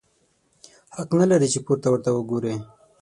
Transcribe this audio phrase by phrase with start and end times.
[0.95, 2.55] حق نه لرې چي پورته ورته وګورې!